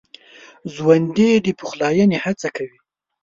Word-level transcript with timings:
ژوندي 0.73 1.31
د 1.45 1.47
پخلاينې 1.59 2.17
هڅه 2.25 2.47
کوي 2.55 2.77